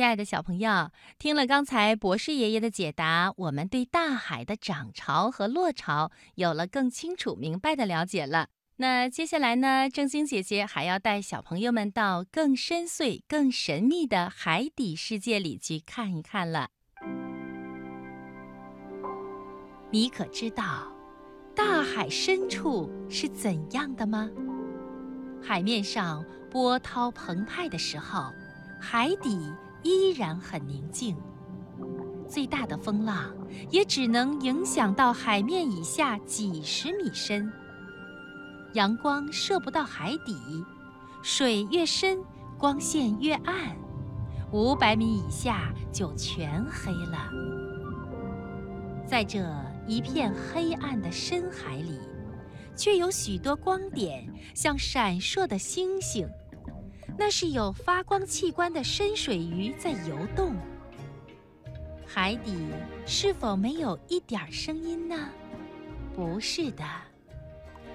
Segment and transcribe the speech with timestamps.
[0.00, 8.48] 亲爱的小朋友，听了刚才博士爷爷的解答，我们对大海的涨潮和落潮有了更清楚明白的了解了。
[8.76, 16.70] 那接下来呢，正晶姐姐还要带小朋友们到更深邃、更神秘的海底世界里去看一看了。
[19.90, 20.90] 你可知道，
[21.54, 24.30] 大海深处是怎样的吗？
[25.42, 28.32] 海面上波涛澎湃的时候，
[28.80, 29.38] 海底
[29.82, 31.16] 依然很宁静。
[32.28, 33.34] 最大的风浪
[33.70, 37.52] 也只能影响到海面以下几十米深。
[38.74, 40.64] 阳光射不到海底，
[41.22, 42.18] 水越深，
[42.56, 43.76] 光线越暗，
[44.52, 47.30] 五百米以下就全黑了。
[49.06, 49.44] 在这。
[49.86, 51.98] 一片黑暗的深海里，
[52.76, 56.28] 却有许多光点，像闪烁的星星。
[57.20, 60.56] 那是有发光器官的深水鱼在游动。
[62.06, 62.56] 海底
[63.04, 65.28] 是否没有一点声音呢？
[66.16, 66.82] 不是的，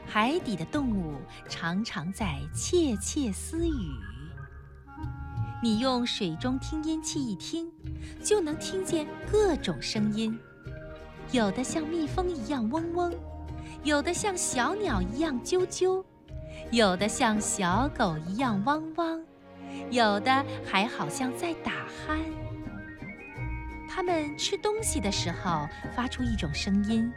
[0.05, 1.15] 海底的动物
[1.49, 3.89] 常常在窃窃私语。
[5.63, 7.67] 你用水中听音器一听，
[8.23, 10.37] 就能听见各种声音。
[11.31, 13.11] 有的像蜜蜂一样嗡嗡，
[13.83, 16.05] 有的像小鸟一样啾啾，
[16.75, 19.23] 有的像小狗一样汪汪，
[19.91, 21.71] 有的还好像在打
[22.05, 22.19] 鼾。
[23.87, 25.65] 它们吃东西的时候
[25.95, 27.09] 发出一种声音，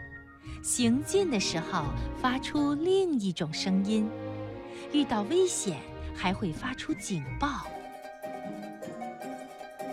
[0.62, 1.86] 行进的时候
[2.22, 4.08] 发出另一种声音，
[4.92, 5.78] 遇到危险
[6.14, 7.66] 还会发出警报。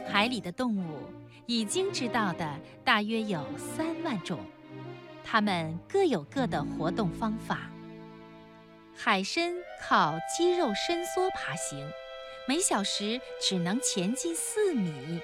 [0.07, 0.99] 海里的动物。
[1.47, 4.39] 已经知道的大约有三万种，
[5.23, 7.69] 它们各有各的活动方法。
[8.97, 11.85] 海参靠肌肉伸缩爬行，
[12.47, 15.21] 每小时只能前进四米。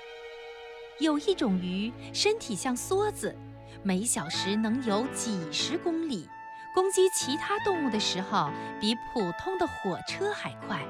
[1.00, 3.36] 有一种鱼身体像梭子，
[3.82, 6.28] 每小时能游几十公里，
[6.76, 10.86] 攻击其他动物的时候比普通的火车还快。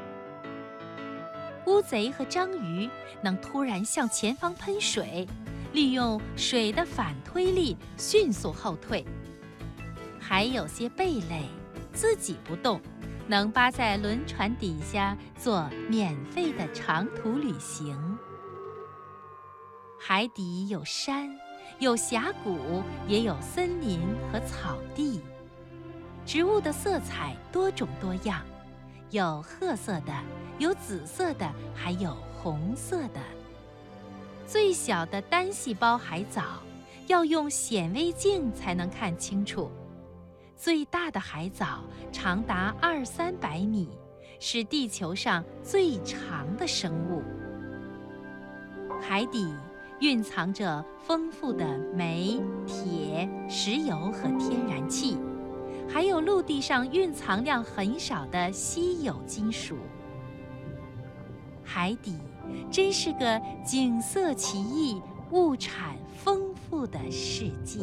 [1.67, 2.89] 乌贼和章鱼
[3.21, 5.27] 能突然向前方喷水，
[5.71, 9.05] 利用水的反推力迅速后退。
[10.19, 11.43] 还有些贝类
[11.93, 12.81] 自己不动，
[13.27, 18.17] 能扒在轮船底下做免费的长途旅行。
[19.99, 21.29] 海底有山，
[21.79, 23.99] 有峡谷，也有森林
[24.31, 25.21] 和草地。
[26.25, 28.43] 植物的色彩多种多样。
[29.09, 30.13] 有褐色的，
[30.57, 33.19] 有紫色的，还有红色的。
[34.47, 36.61] 最小的单细胞海藻
[37.07, 39.69] 要用显微镜才能看清楚。
[40.61, 43.89] 最大的海藻长达二三百米，
[44.39, 47.23] 是地球上最长的生物。
[49.01, 49.51] 海底
[50.01, 55.17] 蕴藏着丰富的煤、铁、石油和天然气。
[55.89, 59.79] 还有陆地上蕴藏量很少的稀有金属。
[61.63, 62.19] 海底
[62.69, 65.01] 真是个景色奇异、
[65.31, 67.79] 物产丰富的世界。